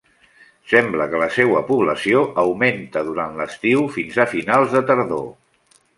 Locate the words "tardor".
4.89-5.27